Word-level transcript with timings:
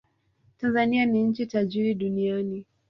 Tanzania 0.59 1.05
ni 1.05 1.23
nchi 1.23 1.45
tajiri 1.45 1.93
duniani 1.95 2.65